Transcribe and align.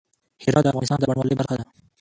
هرات 0.43 0.63
د 0.65 0.67
افغانستان 0.71 0.99
د 0.99 1.03
بڼوالۍ 1.09 1.35
برخه 1.37 1.55
ده. 1.59 1.63